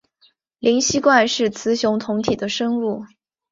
[0.57, 3.03] 灵吸怪是雌雄同体的生物。